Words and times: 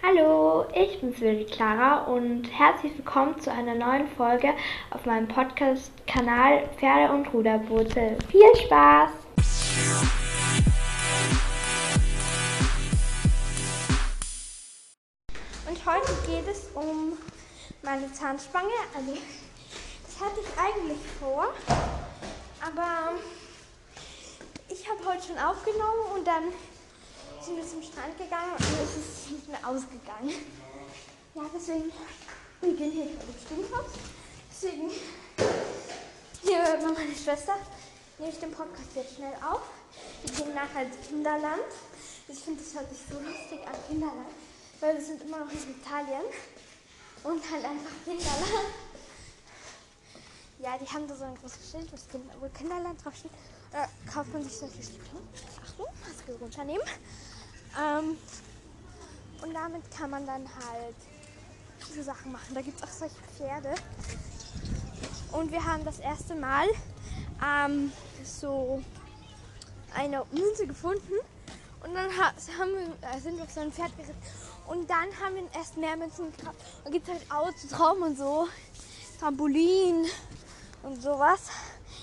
Hallo, 0.00 0.64
ich 0.74 1.00
bin 1.00 1.12
Silvi 1.12 1.44
Clara 1.44 2.04
und 2.04 2.44
herzlich 2.44 2.96
willkommen 2.96 3.38
zu 3.40 3.52
einer 3.52 3.74
neuen 3.74 4.06
Folge 4.06 4.54
auf 4.90 5.04
meinem 5.04 5.26
Podcast-Kanal 5.26 6.68
Pferde 6.76 7.12
und 7.12 7.26
Ruderboote. 7.34 8.16
Viel 8.30 8.56
Spaß! 8.64 9.10
Und 15.68 15.84
heute 15.84 16.12
geht 16.26 16.48
es 16.48 16.70
um 16.74 17.14
meine 17.82 18.10
Zahnspange. 18.12 18.68
Also, 18.94 19.18
das 20.06 20.20
hatte 20.20 20.40
ich 20.40 20.58
eigentlich 20.58 21.04
vor, 21.18 21.48
aber 22.64 23.18
ich 24.68 24.88
habe 24.88 25.12
heute 25.12 25.26
schon 25.26 25.38
aufgenommen 25.38 26.14
und 26.14 26.24
dann 26.24 26.44
sind 27.48 27.56
wir 27.56 27.66
zum 27.66 27.82
Strand 27.82 28.18
gegangen 28.18 28.52
und 28.52 28.60
es 28.60 28.96
ist 28.96 29.30
nicht 29.30 29.48
mehr 29.48 29.66
ausgegangen. 29.66 30.34
Ja, 31.34 31.42
deswegen, 31.54 31.90
wir 32.60 32.76
gehen 32.76 32.92
hier 32.92 33.06
vor 33.06 33.24
dem 33.24 33.40
Stinkhaus. 33.40 33.90
Deswegen, 34.50 34.90
hier 36.42 36.62
hört 36.62 36.82
man 36.82 36.92
meine 36.92 37.14
Schwester, 37.14 37.56
nehme 38.18 38.32
ich 38.32 38.38
den 38.38 38.52
Podcast 38.52 38.90
jetzt 38.94 39.14
schnell 39.14 39.32
auf. 39.36 39.62
Wir 40.24 40.44
gehen 40.44 40.54
nachher 40.54 40.82
ins 40.82 41.08
Kinderland. 41.08 41.72
Ich 42.28 42.38
finde, 42.38 42.62
das 42.62 42.74
hört 42.74 42.90
sich 42.90 43.00
so 43.10 43.18
lustig 43.18 43.66
an, 43.66 43.74
Kinderland, 43.88 44.28
weil 44.80 44.98
wir 44.98 45.04
sind 45.04 45.22
immer 45.22 45.38
noch 45.38 45.50
in 45.50 45.80
Italien 45.80 46.28
und 47.24 47.50
halt 47.50 47.64
einfach 47.64 47.92
Kinderland. 48.04 48.68
Ja, 50.60 50.76
die 50.76 50.86
haben 50.86 51.08
da 51.08 51.14
so 51.14 51.24
ein 51.24 51.36
großes 51.36 51.70
Schild, 51.70 51.88
wo 52.40 52.48
Kinderland 52.48 53.02
draufsteht. 53.02 53.30
Da 53.72 53.88
kauft 54.12 54.32
man 54.34 54.42
sich 54.42 54.52
solche 54.52 54.82
Stückchen. 54.82 55.18
Achtung, 55.64 55.86
Maske 56.04 56.32
runternehmen. 56.38 56.86
Ähm, 57.76 58.16
und 59.42 59.54
damit 59.54 59.90
kann 59.90 60.10
man 60.10 60.26
dann 60.26 60.42
halt 60.42 60.96
viele 61.78 62.02
Sachen 62.02 62.32
machen. 62.32 62.54
Da 62.54 62.60
gibt 62.60 62.78
es 62.78 62.82
auch 62.82 62.92
solche 62.92 63.14
Pferde. 63.36 63.74
Und 65.32 65.52
wir 65.52 65.64
haben 65.64 65.84
das 65.84 65.98
erste 65.98 66.34
Mal 66.34 66.66
ähm, 67.44 67.92
so 68.24 68.82
eine 69.94 70.24
Münze 70.32 70.66
gefunden. 70.66 71.14
Und 71.84 71.94
dann 71.94 72.10
haben 72.16 72.72
wir, 72.72 73.08
äh, 73.08 73.20
sind 73.20 73.36
wir 73.36 73.44
auf 73.44 73.52
so 73.52 73.60
ein 73.60 73.72
Pferd 73.72 73.96
geritten. 73.96 74.16
Und 74.66 74.88
dann 74.90 75.06
haben 75.22 75.36
wir 75.36 75.44
erst 75.54 75.76
mehr 75.76 75.96
Münzen 75.96 76.32
gekauft. 76.36 76.56
Da 76.84 76.90
gibt 76.90 77.08
es 77.08 77.14
halt 77.14 77.30
Autotraum 77.30 78.02
und 78.02 78.18
so. 78.18 78.48
Trampolin 79.18 80.06
und 80.82 81.02
sowas. 81.02 81.48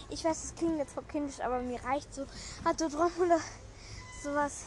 Ich 0.10 0.24
weiß, 0.24 0.42
das 0.42 0.56
klingt 0.56 0.78
jetzt 0.78 0.94
voll 0.94 1.04
kindisch, 1.04 1.40
aber 1.40 1.60
mir 1.60 1.84
reicht 1.84 2.14
so. 2.14 2.26
Autotraum 2.64 3.12
oder 3.20 3.40
sowas 4.24 4.66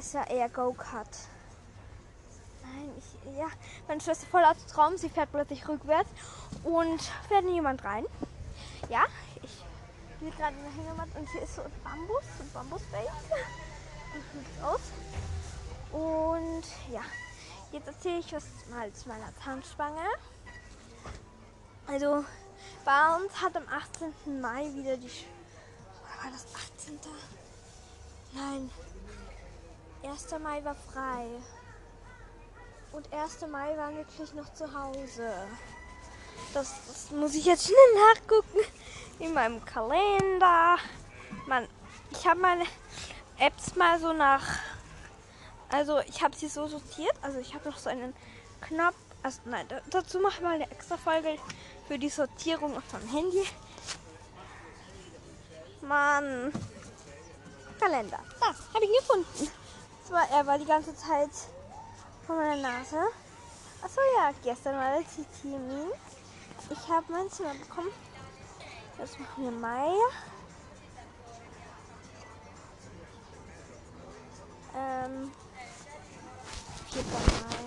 ist 0.00 0.14
ja 0.14 0.24
eher 0.24 0.48
Go-Kart. 0.48 1.08
Nein, 2.62 2.90
ich, 2.96 3.38
ja, 3.38 3.48
meine 3.86 4.00
Schwester 4.00 4.26
voll 4.26 4.42
aus 4.42 4.56
Traum, 4.66 4.96
sie 4.96 5.10
fährt 5.10 5.30
plötzlich 5.30 5.68
rückwärts 5.68 6.08
und 6.64 7.02
fährt 7.28 7.44
jemand 7.44 7.84
rein. 7.84 8.06
Ja, 8.88 9.04
ich 9.42 9.62
bin 10.18 10.30
gerade 10.30 10.56
in 10.56 10.62
der 10.62 10.72
Hängematte 10.72 11.18
und 11.18 11.28
hier 11.28 11.42
ist 11.42 11.54
so 11.54 11.62
ein 11.62 11.72
Bambus, 11.84 12.24
so 12.52 12.58
ein 12.58 12.80
sieht 14.32 14.64
aus. 14.64 14.80
Und 15.92 16.64
ja, 16.90 17.02
jetzt 17.72 17.86
erzähle 17.86 18.20
ich 18.20 18.32
was 18.32 18.46
mal 18.70 18.90
zu 18.94 19.06
meiner 19.06 19.36
Zahnspange. 19.44 20.06
Also, 21.86 22.24
bei 22.86 23.16
uns 23.16 23.42
hat 23.42 23.54
am 23.54 23.68
18. 23.68 24.40
Mai 24.40 24.64
wieder 24.72 24.96
die. 24.96 25.10
Oder 25.10 26.24
war 26.24 26.30
das 26.32 26.46
18. 26.78 26.98
Nein, 28.32 28.70
1. 30.02 30.38
Mai 30.42 30.64
war 30.64 30.74
frei. 30.74 31.26
Und 32.92 33.12
1. 33.12 33.46
Mai 33.50 33.76
waren 33.76 33.96
wirklich 33.96 34.32
noch 34.34 34.52
zu 34.52 34.72
Hause. 34.72 35.32
Das, 36.54 36.74
das 36.86 37.10
muss 37.10 37.34
ich 37.34 37.44
jetzt 37.44 37.66
schnell 37.66 37.76
nachgucken. 38.08 38.58
In 39.18 39.34
meinem 39.34 39.64
Kalender. 39.64 40.76
Man, 41.46 41.68
ich 42.10 42.26
habe 42.26 42.40
meine 42.40 42.64
Apps 43.38 43.76
mal 43.76 44.00
so 44.00 44.12
nach. 44.12 44.58
Also 45.70 46.00
ich 46.00 46.22
habe 46.22 46.34
sie 46.34 46.48
so 46.48 46.66
sortiert. 46.66 47.14
Also 47.22 47.38
ich 47.38 47.54
habe 47.54 47.68
noch 47.68 47.78
so 47.78 47.90
einen 47.90 48.14
Knopf. 48.62 48.96
Also 49.22 49.40
nein, 49.44 49.66
dazu 49.90 50.18
mache 50.18 50.36
ich 50.36 50.40
mal 50.40 50.54
eine 50.54 50.70
extra 50.70 50.96
Folge 50.96 51.36
für 51.86 51.98
die 51.98 52.08
Sortierung 52.08 52.76
auf 52.76 52.92
meinem 52.92 53.08
Handy. 53.08 53.46
Mann. 55.82 56.52
Kalender. 57.78 58.20
Da, 58.40 58.46
habe 58.46 58.84
ich 58.84 58.90
ihn 58.90 59.26
war, 60.10 60.28
er 60.30 60.46
war 60.46 60.58
die 60.58 60.66
ganze 60.66 60.94
Zeit 60.94 61.30
vor 62.26 62.36
meiner 62.36 62.56
Nase. 62.56 62.98
Achso 63.82 64.00
ja, 64.16 64.30
gestern 64.42 64.76
war 64.76 64.92
der 64.92 65.04
Termin. 65.40 65.90
Ich 66.68 66.88
habe 66.88 67.12
mein 67.12 67.30
Zimmer 67.30 67.54
bekommen. 67.54 67.90
Jetzt 68.98 69.18
machen 69.18 69.44
wir 69.44 69.50
Mai. 69.50 69.92
Ähm, 74.76 75.32
4. 76.90 77.02
Mai. 77.02 77.60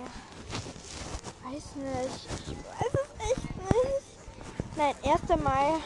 Weiß 1.52 1.76
nicht. 1.76 2.28
Ich 2.46 2.56
weiß 2.56 2.92
es 2.92 3.08
echt 3.30 3.56
nicht. 3.56 4.76
Nein, 4.76 4.94
1. 5.02 5.42
Mai. 5.42 5.80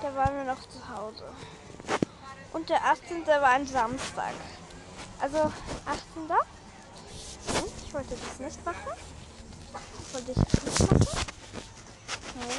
Da 0.00 0.14
waren 0.14 0.36
wir 0.36 0.44
noch 0.44 0.60
zu 0.68 0.88
Hause. 0.88 1.24
Und 2.52 2.68
der 2.68 2.84
18. 2.84 3.26
war 3.26 3.50
ein 3.50 3.66
Samstag. 3.66 4.34
Also 5.20 5.38
18. 5.38 6.28
Hm, 7.46 7.72
ich 7.86 7.94
wollte 7.94 8.16
das 8.16 8.40
nicht 8.40 8.64
machen. 8.64 8.92
Wollte 10.12 10.30
ich 10.30 10.36
nicht 10.36 10.80
machen. 10.80 11.24
Nein, 12.36 12.50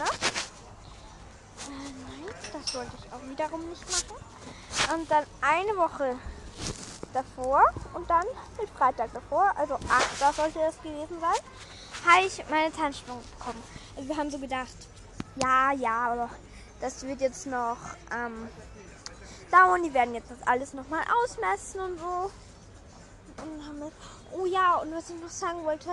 äh, 1.68 1.72
nein, 1.72 2.36
das 2.54 2.76
wollte 2.76 2.92
ich 2.98 3.14
auch 3.14 3.30
wiederum 3.30 3.70
nicht 3.70 3.86
machen. 3.86 4.24
Und 4.94 5.12
dann 5.12 5.26
eine 5.42 5.78
Woche 5.78 6.16
davor 7.14 7.64
und 7.94 8.10
dann 8.10 8.26
den 8.60 8.68
Freitag 8.68 9.12
davor, 9.14 9.52
also 9.58 9.76
8. 9.76 10.36
sollte 10.36 10.60
das 10.60 10.78
gewesen 10.82 11.20
sein, 11.20 12.12
habe 12.12 12.26
ich 12.26 12.44
meine 12.50 12.72
Tanzsprung 12.72 13.22
bekommen. 13.38 13.64
Also 13.96 14.10
wir 14.10 14.18
haben 14.18 14.30
so 14.30 14.38
gedacht, 14.38 14.76
ja, 15.38 15.72
ja, 15.72 16.12
aber 16.12 16.30
das 16.82 17.04
wird 17.04 17.22
jetzt 17.22 17.48
noch 17.48 17.78
ähm, 18.14 18.50
dauern. 19.56 19.84
Die 19.84 19.94
werden 19.94 20.14
jetzt 20.14 20.32
das 20.32 20.46
alles 20.46 20.74
nochmal 20.74 21.04
ausmessen 21.24 21.80
und 21.80 22.00
so 22.00 22.32
und 23.44 23.66
haben 23.66 23.92
Oh 24.32 24.46
ja, 24.46 24.78
und 24.78 24.94
was 24.94 25.10
ich 25.10 25.22
noch 25.22 25.30
sagen 25.30 25.64
wollte, 25.64 25.90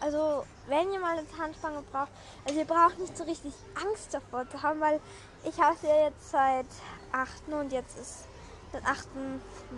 also 0.00 0.44
wenn 0.66 0.92
ihr 0.92 1.00
mal 1.00 1.16
eine 1.16 1.28
Zahnspange 1.30 1.82
braucht, 1.90 2.10
also 2.46 2.58
ihr 2.58 2.66
braucht 2.66 2.98
nicht 2.98 3.16
so 3.16 3.24
richtig 3.24 3.52
Angst 3.74 4.12
davor 4.12 4.48
zu 4.50 4.62
haben, 4.62 4.80
weil 4.80 5.00
ich 5.44 5.58
habe 5.60 5.76
sie 5.80 5.86
ja 5.86 6.08
jetzt 6.08 6.30
seit 6.30 6.66
8. 7.12 7.48
und 7.48 7.72
jetzt 7.72 7.98
ist 7.98 8.24
der 8.72 8.82
8. 8.86 9.08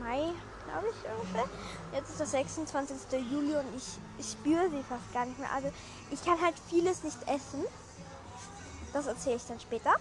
Mai, 0.00 0.33
glaube 0.65 0.87
ich 0.91 1.11
ungefähr. 1.11 1.49
Jetzt 1.93 2.11
ist 2.11 2.21
der 2.21 2.27
26. 2.27 3.21
Juli 3.31 3.56
und 3.56 3.77
ich, 3.77 3.99
ich 4.19 4.33
spüre 4.33 4.69
sie 4.71 4.83
fast 4.89 5.12
gar 5.12 5.27
nicht 5.27 5.39
mehr. 5.39 5.53
Also 5.53 5.71
ich 6.11 6.25
kann 6.25 6.41
halt 6.41 6.55
vieles 6.69 7.05
nicht 7.05 7.22
essen. 7.28 7.65
Das 8.93 9.06
erzähle 9.06 9.37
ich 9.37 9.47
dann 9.47 9.61
später. 9.61 9.95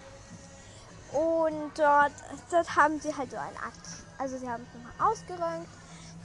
Und 1.16 1.78
dort, 1.78 2.12
dort 2.50 2.76
haben 2.76 3.00
sie 3.00 3.16
halt 3.16 3.30
so 3.30 3.36
einen 3.36 3.56
Akt. 3.56 3.88
Also 4.18 4.38
sie 4.38 4.48
haben 4.48 4.62
es 4.62 4.74
nochmal 4.74 5.12
ausgeräumt 5.12 5.68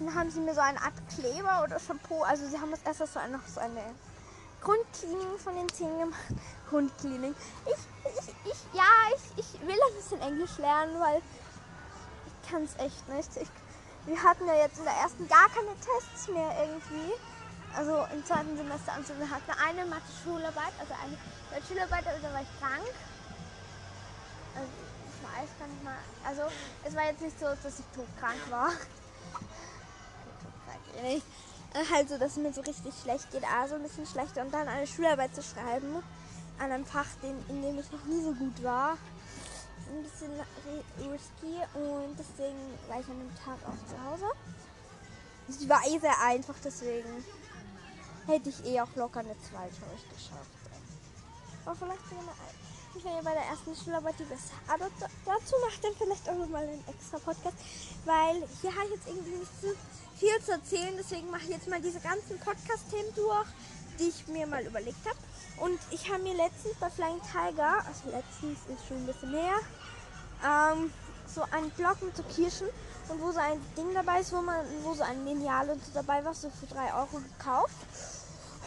dann 0.06 0.16
haben 0.16 0.32
sie 0.32 0.40
mir 0.40 0.54
so 0.54 0.62
eine 0.62 0.82
Art 0.82 0.94
Kleber 1.14 1.64
oder 1.64 1.80
Shampoo. 1.80 2.24
Also 2.24 2.48
sie 2.48 2.60
haben 2.60 2.72
das 2.72 2.82
erst 3.00 3.14
so 3.14 3.20
eine, 3.20 3.38
noch 3.38 3.48
so 3.48 3.60
eine 3.60 3.82
Grundcleaning 4.62 5.38
von 5.38 5.56
den 5.56 5.70
Zähnen 5.70 6.00
gemacht. 6.00 6.20
Grundcleaning. 6.70 7.36
Ich, 7.66 8.12
ich, 8.12 8.52
ich, 8.52 8.60
ja, 8.74 8.84
ich, 9.16 9.46
ich 9.46 9.62
will 9.62 9.76
ein 9.76 9.96
bisschen 9.96 10.22
Englisch 10.22 10.58
lernen, 10.58 11.00
weil 11.00 11.22
ich 12.26 12.50
kann 12.50 12.64
es 12.64 12.76
echt 12.78 13.08
nicht. 13.10 13.38
Ich, 13.38 13.50
wir 14.06 14.24
hatten 14.24 14.48
ja 14.48 14.56
jetzt 14.56 14.80
in 14.80 14.86
der 14.86 14.96
ersten 14.96 15.28
gar 15.28 15.50
keine 15.50 15.76
Tests 15.76 16.28
mehr 16.30 16.52
irgendwie. 16.62 17.14
Also 17.76 18.06
im 18.14 18.26
zweiten 18.26 18.58
Semester. 18.58 18.94
Also 18.94 19.14
wir 19.18 19.30
hatten 19.30 19.52
eine 19.64 19.86
Mathe-Schularbeit, 19.86 20.74
also 20.80 20.94
eine 20.94 21.64
Schularbeit, 21.66 22.06
da 22.06 22.34
war 22.34 22.42
ich 22.42 22.60
krank. 22.60 22.94
Also 24.56 24.68
ich 25.08 25.24
weiß 25.24 25.50
gar 25.60 25.68
nicht 25.68 25.84
mal. 25.84 25.98
Also 26.26 26.42
es 26.84 26.96
war 26.96 27.06
jetzt 27.06 27.22
nicht 27.22 27.40
so, 27.40 27.46
dass 27.46 27.80
ich 27.80 27.86
todkrank 27.96 28.50
war 28.50 28.72
nicht. 31.04 31.26
Halt 31.92 32.10
so, 32.10 32.18
dass 32.18 32.32
es 32.32 32.38
mir 32.38 32.52
so 32.52 32.62
richtig 32.62 32.94
schlecht 33.02 33.32
geht, 33.32 33.44
also 33.46 33.76
ein 33.76 33.84
bisschen 33.84 34.06
schlechter 34.06 34.42
und 34.42 34.54
dann 34.54 34.68
eine 34.68 34.86
Schularbeit 34.86 35.34
zu 35.34 35.42
schreiben 35.42 36.04
an 36.60 36.72
einem 36.72 36.86
Fach, 36.86 37.08
in 37.24 37.62
dem 37.62 37.80
ich 37.80 37.92
noch 37.92 38.04
nie 38.04 38.22
so 38.22 38.34
gut 38.34 38.62
war. 38.62 38.98
Ein 39.90 40.04
bisschen 40.04 40.32
risky 41.00 41.56
und 41.74 42.16
deswegen 42.20 42.78
war 42.88 43.00
ich 43.00 43.08
an 43.08 43.20
dem 43.20 43.36
Tag 43.36 43.58
auch 43.66 43.88
zu 43.90 44.04
Hause. 44.04 44.26
Es 45.50 45.68
war 45.68 45.82
eh 45.88 46.00
sehr 46.00 46.20
einfach, 46.22 46.56
deswegen 46.64 47.26
hätte 48.28 48.50
ich 48.50 48.66
eh 48.66 48.82
auch 48.82 48.94
locker 48.96 49.22
eine 49.22 49.36
2 49.50 49.68
geschafft. 49.68 50.52
Aber 51.66 51.76
vielleicht 51.76 52.04
sogar 52.10 52.24
eine 52.24 52.32
1. 52.32 52.61
Ich 52.94 53.06
war 53.06 53.22
bei 53.24 53.34
der 53.34 53.46
ersten 53.46 53.76
Schularbeit 53.76 54.16
die 54.20 54.24
besser. 54.24 54.54
Aber 54.68 54.90
dazu 55.26 55.56
macht 55.66 55.84
dann 55.84 55.96
vielleicht 55.98 56.28
auch 56.30 56.36
nochmal 56.36 56.64
einen 56.64 56.84
extra 56.88 57.20
Podcast, 57.20 57.56
weil 58.06 58.48
hier 58.62 58.76
habe 58.76 58.86
ich 58.88 58.96
jetzt 58.96 59.08
irgendwie 59.08 59.38
nicht 59.38 59.62
so 59.62 59.68
viel 60.18 60.44
zu 60.44 60.52
erzählen, 60.52 60.94
deswegen 60.98 61.30
mache 61.30 61.44
ich 61.44 61.50
jetzt 61.50 61.68
mal 61.68 61.82
diese 61.82 62.00
ganzen 62.00 62.38
Podcast-Themen 62.40 63.16
durch, 63.16 63.48
die 63.98 64.10
ich 64.10 64.28
mir 64.28 64.46
mal 64.46 64.64
überlegt 64.66 65.06
habe. 65.06 65.18
Und 65.64 65.80
ich 65.92 66.12
habe 66.12 66.22
mir 66.22 66.36
letztens 66.36 66.76
bei 66.80 66.90
Flying 66.90 67.22
Tiger, 67.22 67.86
also 67.86 68.10
letztens 68.12 68.60
ist 68.68 68.88
schon 68.88 68.98
ein 68.98 69.06
bisschen 69.06 69.32
näher, 69.32 69.60
ähm, 70.46 70.92
so 71.28 71.44
einen 71.52 71.70
Block 71.72 72.02
mit 72.02 72.16
so 72.18 72.24
Kirschen 72.24 72.68
und 73.08 73.22
wo 73.22 73.32
so 73.32 73.40
ein 73.40 73.62
Ding 73.78 73.94
dabei 73.94 74.20
ist, 74.20 74.34
wo 74.34 74.42
man, 74.42 74.66
wo 74.84 74.94
so 74.94 75.04
ein 75.04 75.26
Lineal 75.26 75.70
und 75.70 75.84
so 75.86 75.92
dabei 75.94 76.26
war, 76.26 76.34
so 76.34 76.50
für 76.50 76.68
3 76.68 76.94
Euro 76.94 77.22
gekauft. 77.38 77.76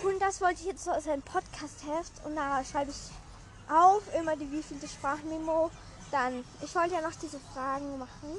Und 0.02 0.20
das 0.20 0.40
wollte 0.40 0.60
ich 0.60 0.66
jetzt 0.66 0.84
so 0.84 0.90
als 0.90 1.06
ein 1.08 1.22
Podcast-Heft 1.22 2.24
und 2.24 2.36
da 2.36 2.64
schreibe 2.64 2.90
ich 2.90 2.96
auf 3.68 4.02
immer 4.14 4.36
die 4.36 4.50
wievielte 4.50 4.88
Sprachmemo. 4.88 5.70
Dann, 6.10 6.44
ich 6.60 6.74
wollte 6.74 6.94
ja 6.94 7.00
noch 7.00 7.14
diese 7.14 7.40
Fragen 7.40 7.98
machen. 7.98 8.38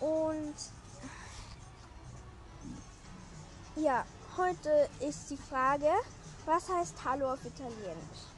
Und 0.00 0.54
ja, 3.76 4.04
heute 4.36 4.88
ist 5.00 5.30
die 5.30 5.36
Frage, 5.36 5.90
was 6.46 6.68
heißt 6.68 6.94
Hallo 7.04 7.32
auf 7.32 7.44
Italienisch? 7.44 8.30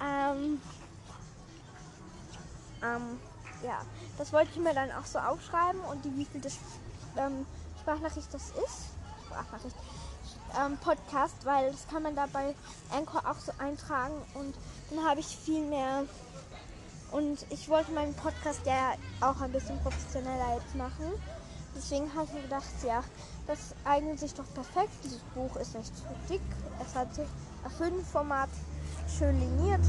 Ähm, 0.00 0.60
ähm, 2.82 3.20
ja, 3.62 3.80
das 4.18 4.32
wollte 4.32 4.50
ich 4.52 4.58
mir 4.58 4.74
dann 4.74 4.92
auch 4.92 5.06
so 5.06 5.18
aufschreiben 5.18 5.80
und 5.80 6.04
die 6.04 6.14
wievielte 6.16 6.50
ähm, 7.16 7.46
Sprachnachricht 7.80 8.32
das 8.32 8.50
ist. 8.50 8.90
Sprachnachricht. 9.26 9.76
Ähm, 10.58 10.78
Podcast, 10.78 11.44
weil 11.44 11.70
das 11.70 11.86
kann 11.88 12.02
man 12.02 12.16
da 12.16 12.26
bei 12.32 12.54
Anchor 12.90 13.22
auch 13.28 13.38
so 13.38 13.52
eintragen 13.58 14.14
und 14.34 14.54
dann 14.90 15.04
habe 15.04 15.20
ich 15.20 15.26
viel 15.26 15.64
mehr. 15.64 16.04
Und 17.12 17.46
ich 17.50 17.68
wollte 17.68 17.92
meinen 17.92 18.14
Podcast 18.14 18.60
ja 18.64 18.94
auch 19.20 19.40
ein 19.40 19.52
bisschen 19.52 19.78
professioneller 19.80 20.56
jetzt 20.56 20.74
machen. 20.74 21.12
Deswegen 21.76 22.12
habe 22.14 22.24
ich 22.24 22.32
mir 22.32 22.42
gedacht, 22.42 22.64
ja, 22.86 23.02
das 23.46 23.74
eignet 23.84 24.18
sich 24.18 24.34
doch 24.34 24.46
perfekt. 24.54 24.92
Dieses 25.04 25.20
Buch 25.34 25.56
ist 25.56 25.74
nicht 25.74 25.94
zu 25.96 26.04
dick. 26.28 26.40
Es 26.84 26.94
hat 26.94 27.08
A5-Format 27.64 28.48
schön 29.18 29.38
liniert. 29.38 29.82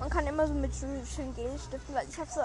Man 0.00 0.10
kann 0.10 0.26
immer 0.26 0.46
so 0.46 0.54
mit 0.54 0.74
schönen 0.74 1.06
schön 1.06 1.34
Gelstiften, 1.34 1.94
weil 1.94 2.06
ich 2.08 2.18
habe 2.18 2.30
so 2.30 2.40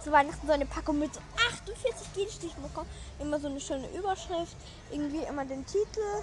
zu 0.00 0.12
Weihnachten 0.12 0.46
so 0.46 0.52
eine 0.52 0.66
Packung 0.66 0.98
mit 0.98 1.10
48 1.48 2.12
Gelstichen 2.14 2.62
bekommen. 2.62 2.88
Immer 3.18 3.38
so 3.38 3.48
eine 3.48 3.60
schöne 3.60 3.88
Überschrift, 3.96 4.56
irgendwie 4.90 5.22
immer 5.24 5.44
den 5.44 5.64
Titel 5.66 6.22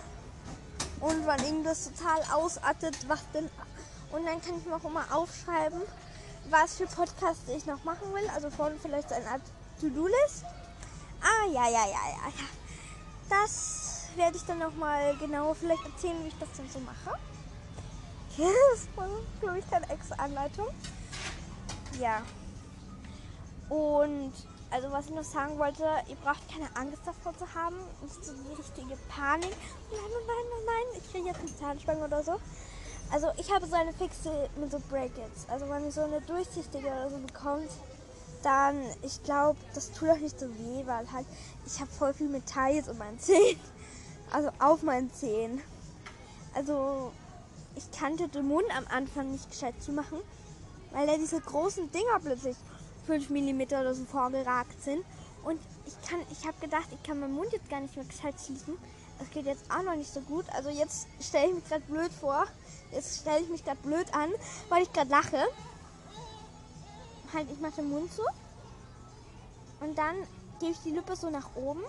und 1.00 1.26
wann 1.26 1.44
irgendwas 1.44 1.92
total 1.92 2.22
ausartet, 2.34 2.98
was 3.08 3.20
denn. 3.34 3.50
Und 4.12 4.26
dann 4.26 4.42
kann 4.42 4.58
ich 4.58 4.66
mir 4.66 4.76
auch 4.76 4.84
immer 4.84 5.06
aufschreiben, 5.14 5.82
was 6.50 6.76
für 6.76 6.88
Podcasts 6.88 7.50
ich 7.50 7.66
noch 7.66 7.84
machen 7.84 8.14
will. 8.14 8.28
Also 8.34 8.50
vorne 8.50 8.76
vielleicht 8.82 9.10
so 9.10 9.16
eine 9.16 9.28
Art 9.30 9.42
To-Do-List. 9.80 10.44
Ah, 11.22 11.48
ja, 11.52 11.66
ja, 11.66 11.86
ja, 11.86 11.86
ja, 11.86 12.28
ja. 12.28 12.48
Das 13.30 14.08
werde 14.16 14.38
ich 14.38 14.44
dann 14.46 14.60
nochmal 14.60 15.16
genau 15.18 15.54
vielleicht 15.54 15.84
erzählen, 15.86 16.24
wie 16.24 16.30
ich 16.30 16.40
das 16.40 16.50
dann 16.58 16.70
so 16.70 16.80
mache. 16.80 17.18
Das 18.38 18.88
war, 18.96 19.10
glaube 19.42 19.58
ich, 19.58 19.68
keine 19.68 19.90
extra 19.90 20.16
Anleitung. 20.24 20.68
Ja. 22.00 22.22
Und 23.70 24.34
also 24.70 24.92
was 24.92 25.06
ich 25.06 25.16
noch 25.16 25.24
sagen 25.24 25.58
wollte, 25.60 25.84
ihr 26.08 26.16
braucht 26.18 26.48
keine 26.52 26.68
Angst 26.76 27.02
davor 27.06 27.38
zu 27.38 27.46
haben. 27.54 27.78
Nicht 28.02 28.24
so 28.24 28.34
die 28.34 28.54
richtige 28.54 28.98
Panik. 29.10 29.56
Nein, 29.92 30.00
nein, 30.02 30.28
nein, 30.28 30.46
nein, 30.50 30.66
nein, 30.66 31.02
ich 31.02 31.12
kriege 31.12 31.28
jetzt 31.28 31.40
eine 31.40 31.56
Zahnspange 31.56 32.04
oder 32.04 32.24
so. 32.24 32.40
Also 33.10 33.28
ich 33.38 33.54
habe 33.54 33.66
so 33.66 33.76
eine 33.76 33.94
fixe 33.94 34.50
mit 34.58 34.72
so 34.72 34.80
Brackets. 34.90 35.48
Also 35.50 35.70
wenn 35.70 35.86
ihr 35.86 35.92
so 35.92 36.02
eine 36.02 36.22
durchsichtige 36.22 36.88
oder 36.88 37.10
so 37.10 37.18
bekommt, 37.18 37.70
dann, 38.44 38.82
ich 39.02 39.24
glaube, 39.24 39.58
das 39.74 39.92
tut 39.92 40.10
auch 40.10 40.18
nicht 40.18 40.40
so 40.40 40.48
weh, 40.48 40.86
weil 40.86 41.12
halt, 41.12 41.26
ich 41.66 41.80
habe 41.80 41.90
voll 41.92 42.14
viel 42.14 42.30
Metall 42.30 42.74
jetzt 42.74 42.90
um 42.90 42.98
meinen 42.98 43.20
Zehen. 43.20 43.60
Also 44.32 44.50
auf 44.60 44.84
meinen 44.84 45.12
Zehen. 45.14 45.62
Also, 46.54 47.12
ich 47.76 47.92
kannte 47.98 48.28
den 48.28 48.48
Mund 48.48 48.66
am 48.76 48.86
Anfang 48.88 49.32
nicht 49.32 49.50
gescheit 49.50 49.76
zumachen, 49.80 50.20
weil 50.92 51.08
da 51.08 51.16
diese 51.16 51.40
großen 51.40 51.92
Dinger 51.92 52.20
plötzlich 52.22 52.58
5 53.08 53.30
mm 53.30 53.62
oder 53.62 53.96
so 53.96 54.06
vorgeragt 54.06 54.82
sind. 54.84 55.04
Und 55.44 55.60
ich 55.86 56.10
kann, 56.10 56.20
ich 56.32 56.46
habe 56.46 56.60
gedacht, 56.60 56.88
ich 56.92 57.02
kann 57.04 57.20
meinen 57.20 57.34
Mund 57.34 57.52
jetzt 57.52 57.70
gar 57.70 57.80
nicht 57.80 57.96
mehr 57.96 58.06
gescheit 58.06 58.36
schließen. 58.40 58.78
Das 59.18 59.30
geht 59.32 59.46
jetzt 59.46 59.72
auch 59.72 59.82
noch 59.82 59.96
nicht 59.96 60.14
so 60.14 60.22
gut. 60.22 60.46
Also 60.54 60.70
jetzt 60.70 61.08
stelle 61.20 61.48
ich 61.48 61.56
mich 61.56 61.68
gerade 61.68 61.84
blöd 61.88 62.12
vor. 62.12 62.46
Jetzt 62.92 63.22
stelle 63.22 63.42
ich 63.42 63.50
mich 63.50 63.64
gerade 63.64 63.80
blöd 63.82 64.14
an, 64.14 64.30
weil 64.70 64.84
ich 64.84 64.94
gerade 64.94 65.10
lache 65.10 65.40
halt, 67.34 67.48
ich 67.52 67.60
mache 67.60 67.78
den 67.78 67.90
Mund 67.90 68.12
zu. 68.14 68.22
Und 69.80 69.98
dann 69.98 70.16
gebe 70.60 70.72
ich 70.72 70.80
die 70.80 70.92
Lippe 70.92 71.16
so 71.16 71.30
nach 71.30 71.56
oben. 71.56 71.84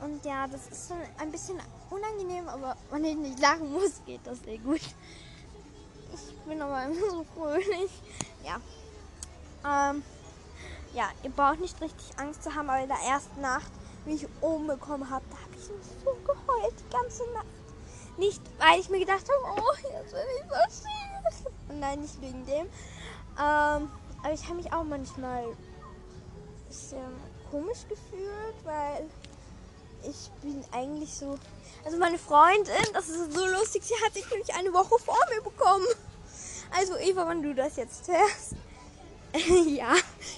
Und 0.00 0.24
ja, 0.24 0.46
das 0.46 0.68
ist 0.68 0.88
schon 0.88 0.98
ein 1.18 1.32
bisschen 1.32 1.58
unangenehm, 1.90 2.48
aber 2.48 2.76
wenn 2.90 3.04
ich 3.04 3.16
nicht 3.16 3.40
lachen 3.40 3.72
muss, 3.72 4.00
geht 4.06 4.20
das 4.24 4.38
sehr 4.40 4.58
gut. 4.58 4.80
Ich 6.14 6.36
bin 6.46 6.62
aber 6.62 6.84
immer 6.84 7.10
so 7.10 7.24
fröhlich. 7.34 7.90
Ja. 8.44 8.60
Ähm, 9.68 10.02
ja, 10.94 11.10
ihr 11.22 11.30
braucht 11.30 11.60
nicht 11.60 11.80
richtig 11.80 12.18
Angst 12.18 12.42
zu 12.42 12.54
haben, 12.54 12.70
aber 12.70 12.82
in 12.82 12.88
der 12.88 12.98
ersten 12.98 13.40
Nacht, 13.40 13.70
wie 14.04 14.14
ich 14.14 14.26
oben 14.40 14.66
bekommen 14.66 15.10
habe, 15.10 15.24
da 15.30 15.36
habe 15.36 15.54
ich 15.56 15.64
so 15.64 16.16
geheult 16.24 16.74
die 16.78 16.90
ganze 16.90 17.24
Nacht. 17.32 17.46
Nicht, 18.16 18.40
weil 18.58 18.80
ich 18.80 18.88
mir 18.88 18.98
gedacht 18.98 19.24
habe, 19.28 19.60
oh, 19.60 19.74
jetzt 19.76 20.12
bin 20.12 20.20
ich 20.38 20.82
so 20.82 20.88
schief. 20.88 21.52
Und 21.68 21.80
nein, 21.80 22.00
nicht 22.00 22.20
wegen 22.20 22.44
dem. 22.46 22.66
Ähm, 23.38 23.90
aber 24.22 24.32
ich 24.32 24.44
habe 24.44 24.54
mich 24.54 24.72
auch 24.72 24.84
manchmal 24.84 25.44
ein 25.44 25.56
bisschen 26.66 27.04
komisch 27.50 27.86
gefühlt, 27.88 28.64
weil 28.64 29.08
ich 30.02 30.30
bin 30.42 30.64
eigentlich 30.72 31.12
so. 31.12 31.38
Also 31.84 31.98
meine 31.98 32.18
Freundin, 32.18 32.74
das 32.92 33.08
ist 33.08 33.32
so 33.32 33.46
lustig, 33.46 33.84
sie 33.84 33.94
hat 34.04 34.14
sich 34.14 34.28
nämlich 34.30 34.52
eine 34.54 34.72
Woche 34.72 34.98
vor 34.98 35.18
mir 35.30 35.42
bekommen. 35.42 35.86
Also 36.76 36.96
Eva, 36.96 37.28
wenn 37.28 37.42
du 37.42 37.54
das 37.54 37.76
jetzt 37.76 38.08
hörst. 38.08 38.54
ja, 39.66 39.94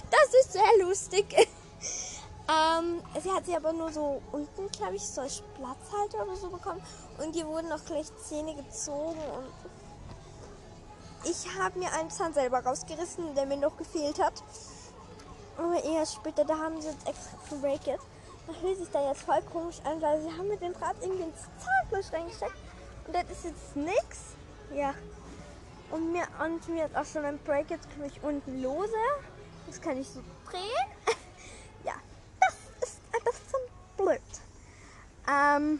das 0.09 0.33
ist 0.41 0.53
sehr 0.53 0.85
lustig. 0.85 1.25
ähm, 1.37 3.01
sie 3.21 3.31
hat 3.31 3.45
sie 3.45 3.55
aber 3.55 3.73
nur 3.73 3.91
so 3.91 4.21
unten, 4.31 4.69
glaube 4.71 4.95
ich, 4.95 5.05
so 5.05 5.21
als 5.21 5.41
Platzhalter 5.55 6.23
oder 6.23 6.35
so 6.35 6.49
bekommen. 6.49 6.81
Und 7.17 7.35
die 7.35 7.45
wurden 7.45 7.71
auch 7.71 7.83
gleich 7.85 8.07
Zähne 8.17 8.55
gezogen 8.55 9.19
und 9.19 9.71
ich 11.23 11.47
habe 11.57 11.77
mir 11.77 11.91
einen 11.93 12.09
Zahn 12.09 12.33
selber 12.33 12.59
rausgerissen, 12.63 13.35
der 13.35 13.45
mir 13.45 13.57
noch 13.57 13.77
gefehlt 13.77 14.19
hat. 14.19 14.43
Aber 15.57 15.83
erst 15.83 16.15
später, 16.15 16.45
da 16.45 16.57
haben 16.57 16.81
sie 16.81 16.87
jetzt 16.87 17.07
extra 17.07 17.37
gebreaket. 17.49 17.99
Da 18.47 18.53
fühlt 18.53 18.77
sich 18.77 18.89
da 18.89 19.07
jetzt 19.07 19.21
voll 19.21 19.41
komisch 19.53 19.77
an, 19.83 20.01
weil 20.01 20.21
sie 20.21 20.31
haben 20.31 20.47
mit 20.47 20.61
dem 20.61 20.73
Draht 20.73 20.95
irgendwie 21.01 21.23
ins 21.23 21.41
Zahnfleisch 21.63 22.11
reingesteckt. 22.11 22.55
Und 23.05 23.15
das 23.15 23.23
ist 23.23 23.45
jetzt 23.45 23.75
nix. 23.75 24.19
Ja. 24.73 24.95
Und 25.91 26.13
mir, 26.13 26.27
und 26.43 26.67
mir 26.69 26.85
ist 26.85 26.95
auch 26.95 27.05
schon 27.05 27.25
ein 27.25 27.37
Break 27.39 27.67
komme 27.67 28.07
ich 28.07 28.23
unten 28.23 28.61
lose. 28.61 28.93
Das 29.67 29.81
kann 29.81 29.99
ich 29.99 30.07
so 30.07 30.21
drehen. 30.49 30.87
ja, 31.83 31.93
das 32.39 32.89
ist 32.89 32.99
einfach 33.13 33.39
so 33.51 34.03
blöd. 34.03 34.21
Ähm, 35.27 35.79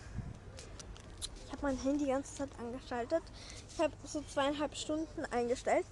ich 1.46 1.52
habe 1.52 1.62
mein 1.62 1.78
Handy 1.78 2.06
die 2.06 2.12
ganze 2.12 2.36
Zeit 2.36 2.50
angeschaltet. 2.60 3.24
Ich 3.70 3.80
habe 3.80 3.94
so 4.04 4.22
zweieinhalb 4.22 4.76
Stunden 4.76 5.26
eingestellt 5.32 5.86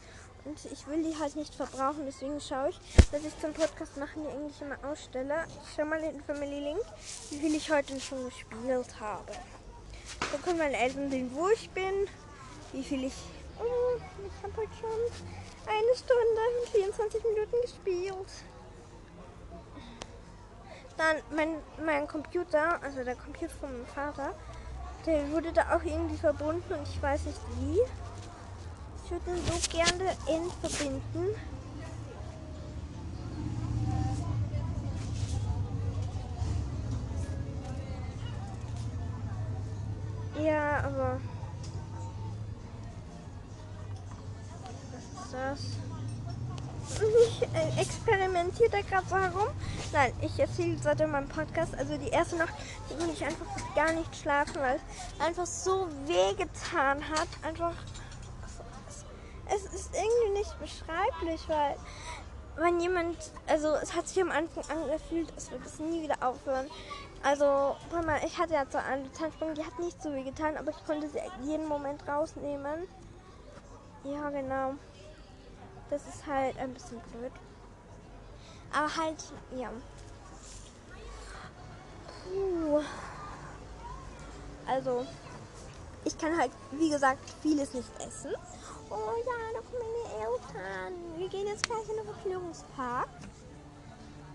und 0.46 0.58
ich 0.66 0.88
will 0.88 1.04
die 1.04 1.18
halt 1.18 1.36
nicht 1.36 1.56
verbrauchen. 1.56 2.06
Deswegen 2.06 2.40
schaue 2.42 2.70
ich, 2.70 2.80
dass 3.12 3.24
ich 3.24 3.38
zum 3.40 3.54
Podcast 3.54 3.98
machen 3.98 4.24
die 4.24 4.30
eigentlich 4.30 4.62
immer 4.62 4.78
ausstelle. 4.90 5.46
Ich 5.64 5.76
schaue 5.76 5.86
mal 5.86 6.02
den 6.02 6.22
Family 6.24 6.60
Link, 6.60 6.82
wie 7.30 7.38
viel 7.38 7.56
ich 7.56 7.72
heute 7.72 8.00
schon 8.00 8.26
gespielt 8.26 9.00
habe. 9.00 9.32
Da 10.32 10.38
können 10.44 10.58
meine 10.58 10.78
Eltern 10.78 11.10
sehen, 11.10 11.32
wo 11.34 11.48
ich 11.50 11.70
bin, 11.70 12.08
wie 12.74 12.84
viel 12.84 13.06
ich. 13.06 13.14
Ich 13.60 14.44
habe 14.44 14.56
heute 14.56 14.74
schon 14.80 14.90
eine 15.68 15.96
Stunde 15.96 16.42
und 16.62 16.70
24 16.70 17.24
Minuten 17.24 17.62
gespielt. 17.62 18.28
Dann 20.98 21.18
mein, 21.36 21.56
mein 21.86 22.08
Computer, 22.08 22.82
also 22.82 23.04
der 23.04 23.16
Computer 23.16 23.54
von 23.60 23.72
meinem 23.72 23.86
Vater, 23.86 24.34
der 25.06 25.30
wurde 25.32 25.52
da 25.52 25.76
auch 25.76 25.84
irgendwie 25.84 26.18
verbunden 26.18 26.74
und 26.74 26.88
ich 26.88 27.02
weiß 27.02 27.26
nicht 27.26 27.40
wie. 27.60 27.80
Ich 29.04 29.12
würde 29.12 29.32
ihn 29.32 29.46
so 29.46 29.70
gerne 29.72 30.16
in 30.28 30.52
verbinden. 30.62 31.36
Das? 45.52 45.60
ich 47.02 47.44
äh, 47.44 47.82
experimentiere 47.82 48.70
da 48.70 48.82
gerade 48.82 49.08
so 49.08 49.18
herum. 49.18 49.48
Nein, 49.94 50.14
ich 50.22 50.40
erzähle 50.40 50.78
seit 50.78 51.00
meinem 51.08 51.28
Podcast. 51.30 51.76
Also 51.78 51.98
die 51.98 52.10
erste 52.10 52.36
Nacht 52.38 52.54
konnte 52.90 53.14
ich 53.14 53.24
einfach 53.24 53.46
gar 53.76 53.94
nicht 53.94 54.16
schlafen, 54.16 54.56
weil 54.56 54.78
es 54.78 55.26
einfach 55.26 55.46
so 55.46 55.88
weh 56.06 56.34
getan 56.34 57.08
hat. 57.10 57.28
Einfach. 57.44 57.74
Es 59.52 59.64
ist 59.74 59.92
irgendwie 59.94 60.40
nicht 60.40 60.60
beschreiblich, 60.60 61.48
weil 61.48 61.76
wenn 62.58 62.80
jemand, 62.80 63.18
also 63.48 63.76
es 63.76 63.96
hat 63.96 64.08
sich 64.08 64.22
am 64.22 64.32
Anfang 64.32 64.64
angefühlt, 64.70 65.32
es 65.38 65.50
wird 65.50 65.66
es 65.66 65.80
nie 65.80 66.04
wieder 66.04 66.18
aufhören. 66.22 66.68
Also, 67.24 67.76
mal, 67.92 68.22
ich 68.26 68.38
hatte 68.38 68.54
ja 68.54 68.66
so 68.70 68.78
eine 68.78 69.12
Zahnspange, 69.12 69.54
die 69.54 69.66
hat 69.66 69.78
nicht 69.80 70.02
so 70.02 70.14
weh 70.14 70.24
getan, 70.24 70.56
aber 70.56 70.72
ich 70.72 70.86
konnte 70.86 71.10
sie 71.10 71.20
jeden 71.44 71.68
Moment 71.68 72.08
rausnehmen. 72.08 72.88
Ja, 74.04 74.30
genau. 74.30 74.76
Das 75.90 76.02
ist 76.08 76.26
halt 76.28 76.58
ein 76.58 76.74
bisschen 76.74 77.00
blöd. 77.12 77.32
Aber 78.72 78.96
halt, 78.96 79.24
ja. 79.56 79.70
Puh. 82.24 82.82
Also, 84.68 85.06
ich 86.06 86.18
kann 86.18 86.38
halt, 86.38 86.52
wie 86.72 86.90
gesagt, 86.90 87.28
vieles 87.42 87.74
nicht 87.74 87.90
essen. 88.00 88.34
Oh 88.92 88.96
ja, 88.96 89.60
kommen 89.60 89.80
meine 89.80 90.26
Eltern. 90.26 91.18
Wir 91.18 91.30
gehen 91.30 91.48
jetzt 91.48 91.64
gleich 91.64 91.88
in 91.90 91.96
den 91.96 92.06
Vergnügungspark. 92.06 93.10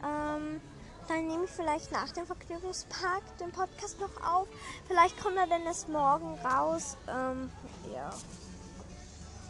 Ähm, 0.03 0.61
dann 1.09 1.27
nehme 1.27 1.45
ich 1.45 1.51
vielleicht 1.51 1.93
nach 1.93 2.11
dem 2.13 2.27
Vergnügungspark 2.27 3.23
den 3.39 3.53
Podcast 3.53 4.01
noch 4.01 4.23
auf. 4.25 4.49
Vielleicht 4.87 5.21
kommt 5.21 5.37
er 5.37 5.47
dann 5.47 5.63
erst 5.63 5.89
morgen 5.89 6.39
raus. 6.45 6.97
Ähm, 7.09 7.51
ja. 7.93 8.11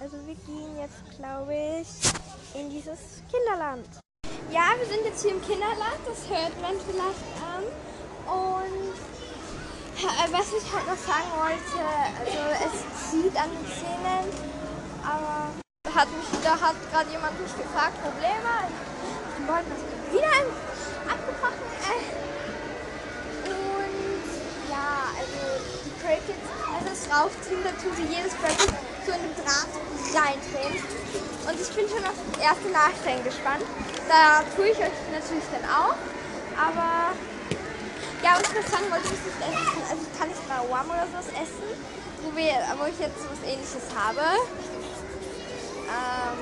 Also 0.01 0.17
wir 0.27 0.35
gehen 0.35 0.77
jetzt, 0.77 1.17
glaube 1.17 1.55
ich, 1.55 1.89
in 2.59 2.69
dieses 2.69 3.23
Kinderland. 3.31 3.87
Ja, 4.51 4.75
wir 4.77 4.87
sind 4.87 5.05
jetzt 5.05 5.23
hier 5.23 5.31
im 5.31 5.43
Kinderland. 5.43 6.03
Das 6.05 6.29
hört 6.29 6.55
man 6.61 6.75
vielleicht 6.83 7.27
an. 7.39 7.63
Und 8.27 8.95
äh, 10.03 10.33
was 10.33 10.51
ich 10.51 10.67
halt 10.73 10.87
noch 10.87 10.99
sagen 10.99 11.31
wollte, 11.39 11.79
also 12.19 12.43
es 12.67 13.11
zieht 13.11 13.37
an 13.37 13.51
den 13.51 13.67
Zähnen, 13.71 14.27
aber 15.05 15.55
hat 15.95 16.09
mich, 16.11 16.27
da 16.43 16.59
hat 16.59 16.75
gerade 16.91 17.11
jemand 17.11 17.41
mich 17.41 17.55
gefragt, 17.57 17.95
Probleme. 18.03 18.67
Ich 19.39 19.47
wollte 19.47 19.71
das 19.71 19.83
wieder 20.11 20.35
abgebrochen. 21.07 21.71
Äh, 21.87 22.03
und 23.47 24.27
ja, 24.69 25.15
also 25.15 25.39
die 25.85 25.95
Crickets, 26.03 26.51
also 26.67 26.87
das 26.91 27.07
Raufziehen, 27.15 27.63
da 27.63 27.71
tun 27.71 27.95
sie 27.95 28.11
jedes 28.11 28.35
Cricket 28.35 28.75
in 29.13 29.21
den 29.21 29.37
Draht 29.37 29.73
reindrehen. 30.15 30.81
Und 31.45 31.61
ich 31.61 31.71
bin 31.77 31.85
schon 31.89 32.05
auf 32.05 32.17
das 32.33 32.41
erste 32.41 32.69
Nachstellen 32.73 33.25
gespannt. 33.25 33.65
Da 34.09 34.41
tue 34.57 34.69
ich 34.69 34.79
euch 34.79 34.97
natürlich 35.13 35.45
dann 35.53 35.67
auch. 35.69 35.97
Aber 36.57 37.13
ja, 38.23 38.41
was 38.41 38.49
ich 38.49 38.57
noch 38.57 38.69
sagen 38.73 38.89
wollte, 38.89 39.09
ist 39.13 39.25
nicht 39.29 39.41
essen. 39.45 39.83
Also 39.91 40.01
ich 40.01 40.13
kann 40.19 40.29
nicht 40.29 40.41
Rawam 40.49 40.89
oder 40.89 41.05
sowas 41.13 41.29
essen, 41.37 41.69
wo, 42.25 42.33
wir, 42.33 42.57
wo 42.81 42.89
ich 42.89 42.99
jetzt 42.99 43.21
was 43.21 43.41
ähnliches 43.45 43.85
habe. 43.93 44.25
Ähm, 45.85 46.41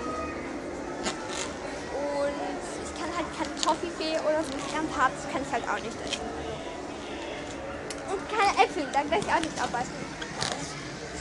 und 1.99 2.63
ich 2.87 2.93
kann 2.95 3.11
halt 3.11 3.27
keine 3.35 3.55
Toffifee 3.59 4.15
oder 4.23 4.47
so 4.47 4.55
Kernparts 4.71 5.27
kann 5.33 5.43
ich 5.43 5.51
halt 5.51 5.67
auch 5.67 5.83
nicht 5.83 5.99
essen. 6.07 6.23
Und 8.07 8.23
keine 8.31 8.55
Äpfel, 8.63 8.87
da 8.93 9.03
kann 9.03 9.19
ich 9.19 9.27
auch 9.27 9.43
nicht 9.43 9.59
abbeißen. 9.59 10.22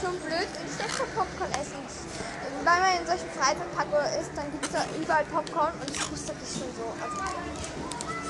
Schon 0.02 0.18
blöd, 0.18 0.50
ich 0.66 0.76
darf 0.82 0.98
Popcorn 1.14 1.52
essen. 1.54 1.78
Wenn 1.78 2.80
man 2.82 2.90
in 2.98 3.06
solchen 3.06 3.30
Freizeitpackungen 3.38 4.10
ist, 4.18 4.34
dann 4.34 4.50
gibt 4.50 4.66
es 4.66 4.72
da 4.74 4.82
überall 4.98 5.22
Popcorn 5.30 5.70
und 5.78 5.86
ich 5.86 6.02
wusste 6.10 6.34
das 6.34 6.58
schon 6.58 6.66
so. 6.74 6.90
Also, 6.98 7.22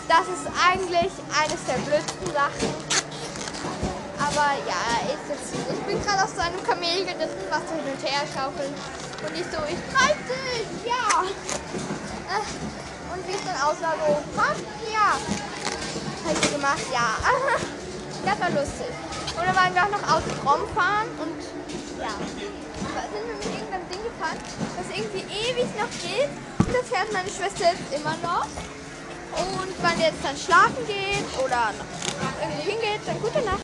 das 0.05 0.29
ist 0.29 0.45
eigentlich 0.53 1.13
eines 1.33 1.65
der 1.65 1.81
blödsten 1.81 2.29
Sachen. 2.29 2.69
Aber 4.21 4.53
ja, 4.69 4.85
ist 5.17 5.25
jetzt 5.33 5.49
so. 5.49 5.65
Ich 5.73 5.81
bin 5.89 5.97
gerade 6.05 6.29
auf 6.29 6.33
so 6.37 6.45
einem 6.45 6.61
Kamel 6.61 7.09
geritten, 7.09 7.41
was 7.49 7.65
so 7.65 7.73
hin 7.73 7.89
und 7.89 8.03
her 8.05 8.21
schaukelt. 8.29 8.77
Und 9.25 9.33
ich 9.33 9.49
so, 9.49 9.65
ich 9.65 9.81
dich, 9.81 10.69
ja. 10.85 11.25
Äh, 11.25 12.45
und 13.17 13.21
wie 13.25 13.33
es 13.33 13.45
dann 13.49 13.57
aussah, 13.65 13.97
so, 13.97 14.21
ja. 14.93 15.17
Hab 15.17 16.37
ich 16.37 16.53
gemacht, 16.53 16.85
ja. 16.93 17.17
Das 18.29 18.39
war 18.39 18.51
lustig. 18.51 18.93
Dann 19.37 19.57
waren 19.57 19.75
wir 19.75 19.83
auch 19.85 19.91
noch 19.91 20.17
außen 20.17 20.33
rum 20.47 20.69
fahren 20.75 21.09
und 21.19 21.39
ja. 21.99 22.15
Sind 23.13 23.27
wir 23.29 23.35
mit 23.35 23.45
irgendeinem 23.45 23.89
Ding 23.89 24.03
gefahren, 24.03 24.39
das 24.77 24.89
irgendwie 24.97 25.25
ewig 25.29 25.69
noch 25.77 25.91
geht. 26.01 26.31
Und 26.59 26.69
da 26.75 26.81
fährt 26.83 27.13
meine 27.13 27.29
Schwester 27.29 27.73
jetzt 27.73 27.93
immer 27.93 28.17
noch. 28.23 28.47
Und 29.33 29.73
wenn 29.83 30.01
jetzt 30.01 30.23
dann 30.23 30.37
schlafen 30.37 30.87
geht 30.87 31.25
oder 31.45 31.73
noch 31.77 32.35
irgendwie 32.41 32.71
hingeht, 32.71 33.01
dann 33.07 33.21
gute 33.21 33.41
Nacht. 33.43 33.61